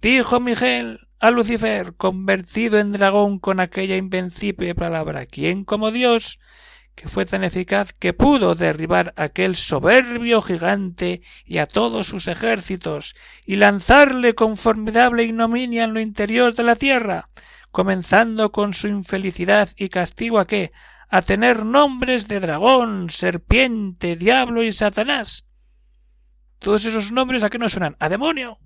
Dijo 0.00 0.38
Miguel 0.38 1.07
a 1.20 1.30
Lucifer, 1.30 1.94
convertido 1.94 2.78
en 2.78 2.92
dragón 2.92 3.38
con 3.38 3.60
aquella 3.60 3.96
invencible 3.96 4.74
palabra, 4.74 5.26
¿quién 5.26 5.64
como 5.64 5.90
Dios 5.90 6.38
que 6.98 7.08
fue 7.08 7.24
tan 7.26 7.44
eficaz 7.44 7.92
que 7.92 8.12
pudo 8.12 8.56
derribar 8.56 9.14
aquel 9.16 9.54
soberbio 9.54 10.42
gigante 10.42 11.22
y 11.44 11.58
a 11.58 11.66
todos 11.66 12.08
sus 12.08 12.26
ejércitos, 12.26 13.14
y 13.46 13.54
lanzarle 13.54 14.34
con 14.34 14.56
formidable 14.56 15.22
ignominia 15.22 15.84
en 15.84 15.94
lo 15.94 16.00
interior 16.00 16.54
de 16.54 16.64
la 16.64 16.74
tierra, 16.74 17.28
comenzando 17.70 18.50
con 18.50 18.74
su 18.74 18.88
infelicidad 18.88 19.68
y 19.76 19.90
castigo 19.90 20.40
a 20.40 20.48
qué? 20.48 20.72
a 21.08 21.22
tener 21.22 21.64
nombres 21.64 22.26
de 22.26 22.40
dragón, 22.40 23.10
serpiente, 23.10 24.16
diablo 24.16 24.64
y 24.64 24.72
satanás. 24.72 25.46
Todos 26.58 26.84
esos 26.84 27.12
nombres 27.12 27.44
a 27.44 27.50
qué 27.50 27.58
no 27.58 27.68
suenan? 27.68 27.96
a 28.00 28.08
demonio. 28.08 28.58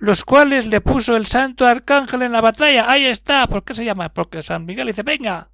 Los 0.00 0.24
cuales 0.24 0.66
le 0.66 0.80
puso 0.80 1.16
el 1.16 1.26
santo 1.26 1.66
arcángel 1.66 2.22
en 2.22 2.32
la 2.32 2.40
batalla. 2.40 2.90
Ahí 2.90 3.04
está. 3.04 3.46
¿Por 3.46 3.64
qué 3.64 3.74
se 3.74 3.84
llama? 3.84 4.12
Porque 4.12 4.42
San 4.42 4.66
Miguel 4.66 4.88
dice, 4.88 5.04
venga, 5.04 5.50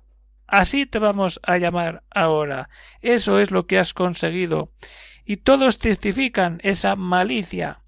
Así 0.46 0.86
te 0.86 0.98
vamos 0.98 1.40
a 1.42 1.58
llamar 1.58 2.04
ahora. 2.10 2.68
Eso 3.00 3.40
es 3.40 3.50
lo 3.50 3.66
que 3.66 3.78
has 3.78 3.94
conseguido. 3.94 4.72
Y 5.24 5.38
todos 5.38 5.78
testifican 5.78 6.60
esa 6.62 6.94
malicia. 6.94 7.82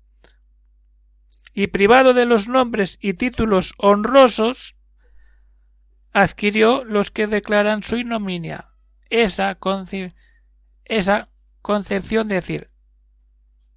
Y 1.55 1.69
privado 1.69 2.15
de 2.15 2.27
los 2.27 2.49
nombres 2.49 2.99
y 3.01 3.15
títulos 3.15 3.75
honrosos, 3.79 4.77
adquirió 6.13 6.85
los 6.85 7.11
que 7.11 7.27
declaran 7.27 7.83
su 7.83 7.97
ignominia. 7.97 8.71
Esa, 9.09 9.59
esa 10.85 11.29
concepción 11.63 12.29
de 12.29 12.35
decir 12.35 12.71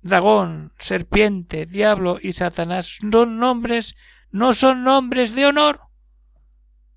dragón, 0.01 0.73
serpiente, 0.77 1.65
diablo 1.65 2.17
y 2.21 2.33
Satanás 2.33 2.99
son 3.11 3.37
nombres, 3.39 3.95
no 4.31 4.53
son 4.53 4.83
nombres 4.83 5.35
de 5.35 5.45
honor. 5.45 5.81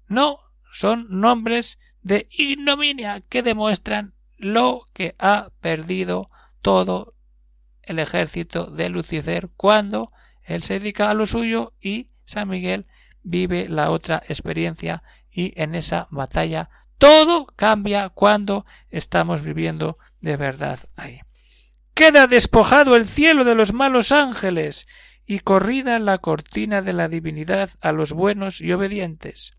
No, 0.08 0.40
son 0.72 1.06
nombres 1.08 1.78
de 2.02 2.28
ignominia 2.30 3.20
que 3.20 3.42
demuestran 3.42 4.14
lo 4.36 4.86
que 4.92 5.14
ha 5.18 5.48
perdido 5.60 6.30
todo 6.60 7.14
el 7.82 7.98
ejército 7.98 8.66
de 8.66 8.88
Lucifer 8.88 9.50
cuando 9.56 10.08
él 10.42 10.62
se 10.62 10.78
dedica 10.78 11.10
a 11.10 11.14
lo 11.14 11.26
suyo 11.26 11.72
y 11.80 12.08
San 12.24 12.48
Miguel 12.48 12.86
vive 13.22 13.68
la 13.68 13.90
otra 13.90 14.22
experiencia 14.28 15.02
y 15.30 15.58
en 15.60 15.74
esa 15.74 16.08
batalla 16.10 16.70
todo 16.98 17.46
cambia 17.56 18.08
cuando 18.10 18.64
estamos 18.90 19.42
viviendo 19.42 19.98
de 20.20 20.36
verdad 20.36 20.78
ahí. 20.96 21.20
Queda 21.94 22.26
despojado 22.26 22.96
el 22.96 23.06
cielo 23.06 23.44
de 23.44 23.54
los 23.54 23.72
malos 23.72 24.12
ángeles 24.12 24.86
y 25.26 25.38
corrida 25.38 25.98
la 25.98 26.18
cortina 26.18 26.82
de 26.82 26.92
la 26.92 27.08
divinidad 27.08 27.70
a 27.80 27.92
los 27.92 28.12
buenos 28.12 28.60
y 28.60 28.72
obedientes 28.72 29.56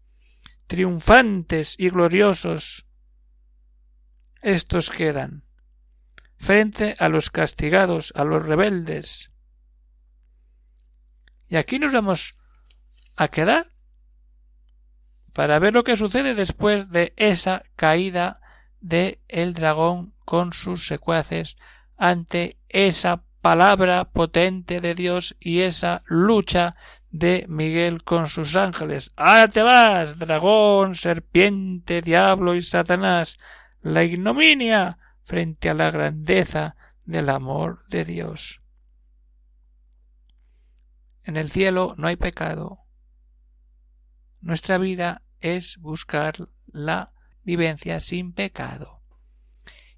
triunfantes 0.67 1.75
y 1.77 1.89
gloriosos 1.89 2.85
estos 4.41 4.89
quedan 4.89 5.43
frente 6.37 6.95
a 6.99 7.09
los 7.09 7.29
castigados, 7.31 8.13
a 8.15 8.23
los 8.23 8.43
rebeldes. 8.45 9.31
Y 11.47 11.55
aquí 11.55 11.79
nos 11.79 11.93
vamos 11.93 12.35
a 13.15 13.29
quedar 13.29 13.71
para 15.33 15.57
ver 15.59 15.73
lo 15.73 15.83
que 15.83 15.97
sucede 15.97 16.35
después 16.35 16.91
de 16.91 17.13
esa 17.17 17.63
caída 17.75 18.39
de 18.81 19.21
el 19.27 19.53
dragón 19.53 20.13
con 20.25 20.53
sus 20.53 20.87
secuaces 20.87 21.57
ante 21.97 22.57
esa 22.69 23.23
palabra 23.41 24.05
potente 24.05 24.81
de 24.81 24.95
Dios 24.95 25.35
y 25.39 25.61
esa 25.61 26.03
lucha 26.05 26.73
de 27.11 27.45
Miguel 27.47 28.03
con 28.03 28.27
sus 28.27 28.55
ángeles. 28.55 29.13
¡Ahora 29.15 29.47
te 29.47 29.61
vas, 29.61 30.17
dragón, 30.17 30.95
serpiente, 30.95 32.01
diablo 32.01 32.55
y 32.55 32.61
Satanás! 32.61 33.37
La 33.81 34.03
ignominia 34.03 34.97
frente 35.23 35.69
a 35.69 35.73
la 35.73 35.91
grandeza 35.91 36.75
del 37.05 37.29
amor 37.29 37.85
de 37.87 38.03
Dios. 38.03 38.61
En 41.23 41.37
el 41.37 41.51
cielo 41.51 41.95
no 41.97 42.07
hay 42.07 42.15
pecado. 42.15 42.79
Nuestra 44.41 44.77
vida 44.77 45.23
es 45.39 45.77
buscar 45.77 46.49
la 46.67 47.13
vivencia 47.43 47.99
sin 47.99 48.33
pecado. 48.33 48.94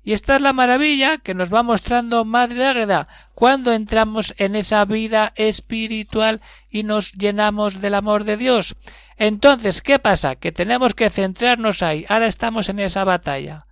Y 0.08 0.14
esta 0.14 0.38
es 0.38 0.42
la 0.42 0.54
maravilla 0.54 1.18
que 1.18 1.34
nos 1.34 1.54
va 1.54 1.64
mostrando 1.64 2.24
Madre 2.24 2.66
Ágreda 2.66 3.10
cuando 3.34 3.74
entramos 3.74 4.34
en 4.38 4.56
esa 4.56 4.86
vida 4.86 5.34
espiritual 5.36 6.40
y 6.70 6.84
nos 6.84 7.12
llenamos 7.12 7.82
del 7.82 7.94
amor 7.94 8.24
de 8.24 8.38
Dios. 8.38 8.78
Entonces, 9.18 9.82
¿qué 9.82 10.00
pasa? 10.00 10.38
Que 10.38 10.54
tenemos 10.54 10.94
que 10.94 11.10
centrarnos 11.10 11.84
ahí. 11.84 12.06
Ahora 12.08 12.28
estamos 12.28 12.70
en 12.70 12.80
esa 12.80 13.04
batalla, 13.04 13.68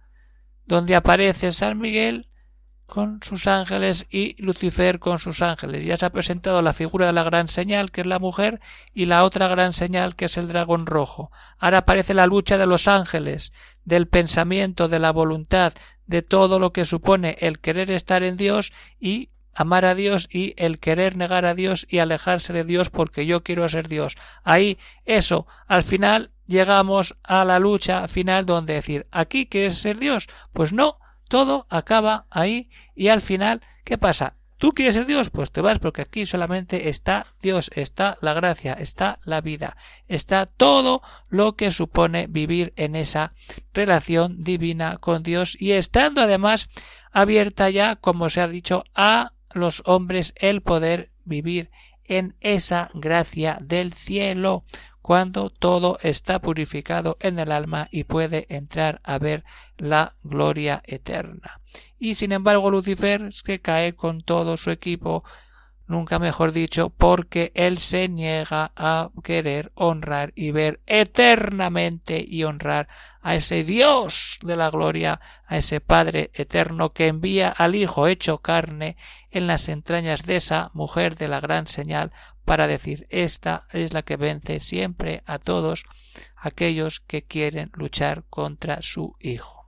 donde 0.66 0.98
aparece 0.98 1.54
San 1.54 1.80
Miguel 1.80 2.28
con 2.86 3.20
sus 3.24 3.48
ángeles 3.48 4.06
y 4.10 4.36
Lucifer 4.42 5.00
con 5.00 5.20
sus 5.20 5.42
ángeles. 5.42 5.84
Ya 5.86 5.98
se 5.98 6.06
ha 6.06 6.12
presentado 6.12 6.62
la 6.62 6.74
figura 6.74 7.08
de 7.08 7.14
la 7.14 7.24
gran 7.24 7.48
señal, 7.48 7.92
que 7.92 8.02
es 8.02 8.08
la 8.08 8.20
mujer, 8.20 8.60
y 8.94 9.06
la 9.06 9.24
otra 9.24 9.48
gran 9.48 9.74
señal, 9.74 10.16
que 10.16 10.26
es 10.26 10.38
el 10.38 10.48
dragón 10.48 10.86
rojo. 10.86 11.32
Ahora 11.58 11.80
aparece 11.80 12.14
la 12.14 12.28
lucha 12.28 12.58
de 12.58 12.68
los 12.68 12.88
ángeles, 12.88 13.54
del 13.86 14.08
pensamiento, 14.08 14.88
de 14.88 15.00
la 15.00 15.12
voluntad, 15.12 15.74
de 16.08 16.22
todo 16.22 16.60
lo 16.60 16.74
que 16.74 16.86
supone 16.86 17.38
el 17.40 17.60
querer 17.60 17.92
estar 17.92 18.24
en 18.24 18.38
Dios 18.38 18.72
y 19.00 19.30
amar 19.54 19.86
a 19.86 19.96
Dios 19.96 20.28
y 20.32 20.54
el 20.58 20.80
querer 20.80 21.16
negar 21.16 21.46
a 21.46 21.56
Dios 21.56 21.88
y 21.90 22.00
alejarse 22.00 22.54
de 22.54 22.64
Dios 22.64 22.90
porque 22.90 23.26
yo 23.26 23.44
quiero 23.44 23.68
ser 23.70 23.88
Dios. 23.88 24.18
Ahí, 24.44 24.78
eso, 25.06 25.48
al 25.68 25.84
final 25.84 26.32
llegamos 26.46 27.16
a 27.24 27.46
la 27.46 27.60
lucha 27.60 28.08
final 28.08 28.46
donde 28.46 28.74
decir, 28.74 29.08
¿aquí 29.12 29.48
quieres 29.48 29.78
ser 29.78 29.98
Dios? 29.98 30.28
Pues 30.54 30.74
no, 30.74 31.00
todo 31.28 31.66
acaba 31.70 32.28
ahí 32.30 32.70
y 32.94 33.08
al 33.08 33.22
final, 33.22 33.62
¿qué 33.84 33.98
pasa? 33.98 34.36
¿Tú 34.66 34.74
quieres 34.74 34.96
ser 34.96 35.06
Dios? 35.06 35.30
Pues 35.30 35.52
te 35.52 35.62
vas 35.62 35.78
porque 35.78 36.02
aquí 36.02 36.26
solamente 36.26 36.90
está 36.90 37.28
Dios, 37.40 37.70
está 37.76 38.18
la 38.20 38.34
gracia, 38.34 38.74
está 38.74 39.20
la 39.24 39.40
vida, 39.40 39.78
está 40.08 40.48
todo 40.48 41.04
lo 41.30 41.56
que 41.56 41.70
supone 41.70 42.26
vivir 42.26 42.74
en 42.76 42.96
esa 42.96 43.36
relación 43.76 44.44
divina 44.44 44.98
con 44.98 45.22
Dios 45.22 45.56
y 45.60 45.74
estando 45.74 46.20
además 46.20 46.68
abierta 47.12 47.70
ya, 47.70 47.96
como 47.96 48.32
se 48.32 48.42
ha 48.42 48.48
dicho, 48.48 48.86
a 48.96 49.34
los 49.54 49.84
hombres 49.86 50.34
el 50.36 50.64
poder 50.64 51.12
vivir 51.26 51.70
en 52.04 52.36
esa 52.40 52.90
gracia 52.96 53.60
del 53.62 53.94
cielo, 53.94 54.64
cuando 55.06 55.52
todo 55.52 56.00
está 56.02 56.40
purificado 56.40 57.16
en 57.20 57.38
el 57.38 57.52
alma 57.52 57.88
y 57.92 58.06
puede 58.06 58.48
entrar 58.50 59.02
a 59.04 59.20
ver 59.20 59.44
la 59.78 60.16
gloria 60.24 60.82
eterna. 60.84 61.62
Y 62.00 62.16
sin 62.16 62.32
embargo 62.32 62.72
Lucifer 62.72 63.30
que 63.44 63.62
cae 63.62 63.94
con 63.94 64.24
todo 64.24 64.58
su 64.58 64.72
equipo 64.72 65.24
nunca 65.88 66.20
mejor 66.20 66.52
dicho, 66.52 66.90
porque 66.90 67.52
él 67.56 67.78
se 67.78 68.08
niega 68.10 68.72
a 68.76 69.10
querer 69.24 69.72
honrar 69.76 70.32
y 70.36 70.52
ver 70.52 70.82
eternamente 70.86 72.24
y 72.28 72.44
honrar 72.44 72.88
a 73.22 73.36
ese 73.36 73.64
Dios 73.64 74.40
de 74.44 74.56
la 74.56 74.70
gloria, 74.70 75.20
a 75.48 75.58
ese 75.58 75.82
Padre 75.82 76.32
eterno 76.34 76.94
que 76.94 77.08
envía 77.08 77.50
al 77.50 77.76
Hijo 77.76 78.08
hecho 78.08 78.40
carne 78.40 78.98
en 79.32 79.48
las 79.48 79.70
entrañas 79.70 80.24
de 80.26 80.38
esa 80.38 80.72
mujer 80.74 81.16
de 81.16 81.28
la 81.28 81.40
gran 81.40 81.68
señal 81.68 82.12
para 82.46 82.68
decir 82.68 83.08
esta 83.10 83.68
es 83.72 83.94
la 83.94 84.04
que 84.04 84.18
vence 84.18 84.60
siempre 84.60 85.24
a 85.26 85.40
todos 85.40 85.84
aquellos 86.36 87.00
que 87.00 87.24
quieren 87.24 87.72
luchar 87.74 88.24
contra 88.30 88.82
su 88.82 89.16
Hijo. 89.20 89.65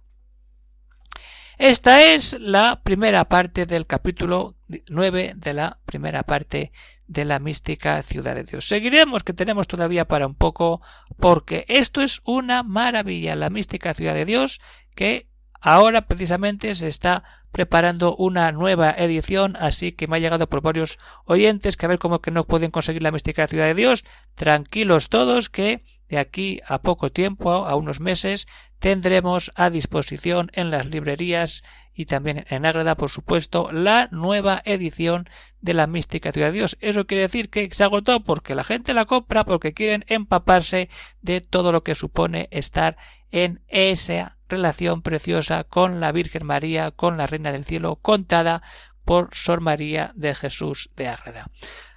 Esta 1.58 2.04
es 2.14 2.38
la 2.40 2.82
primera 2.84 3.26
parte 3.26 3.66
del 3.66 3.88
capítulo 3.88 4.56
9 4.90 5.34
de 5.36 5.54
la 5.54 5.80
primera 5.86 6.22
parte 6.22 6.72
de 7.08 7.26
la 7.26 7.40
mística 7.40 8.04
ciudad 8.04 8.36
de 8.36 8.44
Dios. 8.44 8.68
Seguiremos 8.68 9.24
que 9.24 9.34
tenemos 9.34 9.66
todavía 9.66 10.06
para 10.06 10.28
un 10.28 10.36
poco 10.36 10.82
porque 11.20 11.66
esto 11.68 12.02
es 12.02 12.22
una 12.26 12.62
maravilla, 12.62 13.36
la 13.36 13.50
mística 13.50 13.96
ciudad 13.96 14.14
de 14.14 14.26
Dios 14.26 14.62
que 14.94 15.30
ahora 15.62 16.08
precisamente 16.08 16.74
se 16.76 16.88
está 16.88 17.24
preparando 17.52 18.16
una 18.16 18.52
nueva 18.52 18.92
edición, 18.92 19.56
así 19.60 19.92
que 19.92 20.08
me 20.08 20.18
ha 20.18 20.20
llegado 20.20 20.48
por 20.48 20.62
varios 20.62 21.00
oyentes 21.26 21.78
que 21.78 21.86
a 21.86 21.90
ver 21.90 22.00
cómo 22.00 22.22
que 22.22 22.32
no 22.32 22.46
pueden 22.46 22.72
conseguir 22.72 23.02
la 23.02 23.12
mística 23.12 23.48
ciudad 23.48 23.66
de 23.66 23.74
Dios. 23.74 24.06
Tranquilos 24.36 25.10
todos 25.10 25.50
que 25.50 25.84
de 26.10 26.18
aquí 26.20 26.62
a 26.68 26.82
poco 26.82 27.12
tiempo, 27.12 27.66
a 27.66 27.76
unos 27.76 28.00
meses, 28.00 28.48
tendremos 28.80 29.52
a 29.56 29.70
disposición 29.70 30.52
en 30.54 30.72
las 30.72 30.86
librerías 30.86 31.64
y 31.94 32.06
también 32.06 32.46
en 32.50 32.66
Ágreda, 32.66 32.96
por 32.96 33.10
supuesto, 33.10 33.72
la 33.72 34.08
nueva 34.12 34.62
edición 34.66 35.28
de 35.62 35.74
la 35.74 35.88
Mística 35.88 36.32
Ciudad 36.32 36.50
de 36.50 36.54
Dios. 36.54 36.78
Eso 36.80 37.08
quiere 37.08 37.24
decir 37.24 37.50
que 37.50 37.68
se 37.74 37.84
agotó 37.84 38.24
porque 38.24 38.56
la 38.56 38.64
gente 38.64 38.94
la 38.94 39.06
compra 39.06 39.46
porque 39.46 39.74
quieren 39.74 40.06
empaparse 40.08 40.90
de 41.22 41.42
todo 41.42 41.72
lo 41.72 41.84
que 41.84 41.96
supone 41.96 42.48
estar 42.52 42.98
en 43.32 43.64
esa 43.68 44.37
relación 44.50 45.02
preciosa 45.02 45.64
con 45.64 46.00
la 46.00 46.12
Virgen 46.12 46.46
María, 46.46 46.92
con 46.92 47.18
la 47.18 47.28
Reina 47.28 47.52
del 47.52 47.66
Cielo, 47.66 47.98
contada 47.98 48.62
por 49.06 49.30
Sor 49.34 49.62
María 49.62 50.12
de 50.16 50.36
Jesús 50.36 50.90
de 50.96 51.08
Ágreda. 51.08 51.50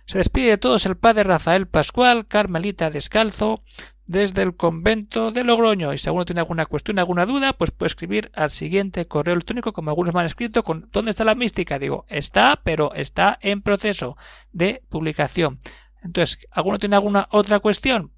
Se 0.06 0.18
despide 0.18 0.50
de 0.50 0.58
todos 0.58 0.86
el 0.86 0.96
padre 0.96 1.24
Rafael 1.24 1.68
Pascual, 1.68 2.26
Carmelita 2.26 2.90
Descalzo, 2.90 3.62
desde 4.06 4.42
el 4.42 4.56
convento 4.56 5.30
de 5.30 5.44
Logroño. 5.44 5.92
Y 5.92 5.98
si 5.98 6.08
alguno 6.08 6.24
tiene 6.24 6.40
alguna 6.40 6.66
cuestión, 6.66 6.98
alguna 6.98 7.26
duda, 7.26 7.52
pues 7.52 7.70
puede 7.70 7.88
escribir 7.88 8.32
al 8.34 8.50
siguiente 8.50 9.06
correo 9.06 9.34
electrónico, 9.34 9.72
como 9.72 9.90
algunos 9.90 10.12
me 10.12 10.18
han 10.18 10.26
escrito, 10.26 10.64
con 10.64 10.88
¿dónde 10.90 11.12
está 11.12 11.24
la 11.24 11.36
mística? 11.36 11.78
Digo, 11.78 12.06
está, 12.08 12.60
pero 12.64 12.92
está 12.94 13.38
en 13.40 13.62
proceso 13.62 14.16
de 14.50 14.82
publicación. 14.88 15.60
Entonces, 16.02 16.40
¿alguno 16.50 16.80
tiene 16.80 16.96
alguna 16.96 17.28
otra 17.30 17.60
cuestión? 17.60 18.12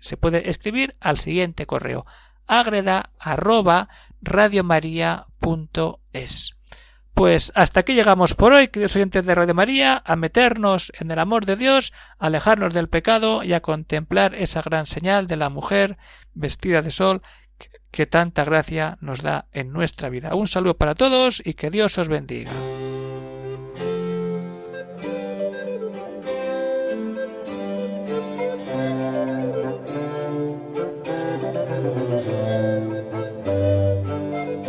se 0.00 0.16
puede 0.16 0.48
escribir 0.48 0.94
al 1.00 1.18
siguiente 1.18 1.66
correo 1.66 2.06
agreda 2.48 3.10
arroba 3.18 3.88
radiomaria.es. 4.22 6.54
Pues 7.14 7.52
hasta 7.56 7.80
aquí 7.80 7.94
llegamos 7.94 8.34
por 8.34 8.52
hoy, 8.52 8.68
queridos 8.68 8.94
oyentes 8.94 9.26
de 9.26 9.34
Radio 9.34 9.54
María, 9.54 10.00
a 10.06 10.14
meternos 10.14 10.92
en 11.00 11.10
el 11.10 11.18
amor 11.18 11.46
de 11.46 11.56
Dios, 11.56 11.92
a 12.18 12.26
alejarnos 12.26 12.74
del 12.74 12.88
pecado 12.88 13.42
y 13.42 13.54
a 13.54 13.60
contemplar 13.60 14.36
esa 14.36 14.62
gran 14.62 14.86
señal 14.86 15.26
de 15.26 15.36
la 15.36 15.48
mujer 15.48 15.98
vestida 16.34 16.80
de 16.80 16.92
sol 16.92 17.22
que 17.90 18.06
tanta 18.06 18.44
gracia 18.44 18.98
nos 19.00 19.22
da 19.22 19.46
en 19.52 19.72
nuestra 19.72 20.10
vida. 20.10 20.36
Un 20.36 20.46
saludo 20.46 20.76
para 20.76 20.94
todos 20.94 21.42
y 21.44 21.54
que 21.54 21.70
Dios 21.70 21.98
os 21.98 22.06
bendiga. 22.06 22.52